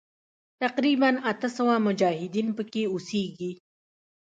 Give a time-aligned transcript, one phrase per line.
[0.61, 3.51] تقریباً اته سوه مجاهدین پکې اوسیږي.